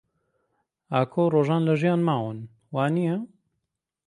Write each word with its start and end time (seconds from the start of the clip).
ئاکۆ 0.93 1.21
و 1.27 1.31
ڕۆژان 1.33 1.61
لە 1.67 1.73
ژیان 1.81 2.01
ماون، 2.07 2.37
وانییە؟ 2.73 3.15